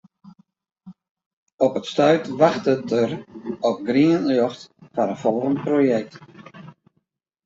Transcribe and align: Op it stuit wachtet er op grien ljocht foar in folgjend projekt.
Op 1.65 1.73
it 1.79 1.85
stuit 1.91 2.25
wachtet 2.39 2.87
er 3.01 3.11
op 3.69 3.77
grien 3.87 4.23
ljocht 4.35 4.61
foar 4.93 5.09
in 5.13 5.21
folgjend 5.23 5.59
projekt. 5.67 6.13